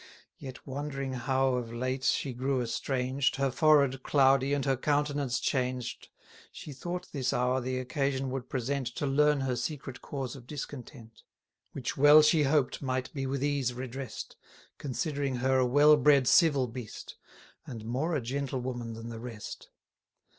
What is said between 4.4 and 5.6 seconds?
and her countenance